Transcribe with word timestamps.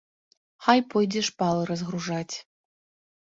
Хай 0.67 0.79
пойдзе 0.93 1.21
шпалы 1.27 1.67
разгружаць. 1.71 2.35